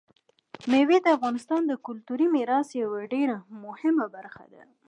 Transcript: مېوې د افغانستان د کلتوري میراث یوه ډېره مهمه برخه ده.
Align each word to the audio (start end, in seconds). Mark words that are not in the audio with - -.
مېوې 0.69 0.97
د 1.01 1.07
افغانستان 1.17 1.61
د 1.67 1.73
کلتوري 1.85 2.27
میراث 2.35 2.67
یوه 2.81 2.99
ډېره 3.13 3.37
مهمه 3.63 4.05
برخه 4.15 4.43
ده. 4.53 4.61